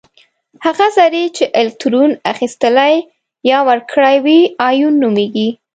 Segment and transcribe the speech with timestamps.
[0.65, 2.95] هغه ذرې چې الکترون اخیستلی
[3.49, 4.39] یا ورکړی وي
[4.69, 5.49] ایون نومیږي.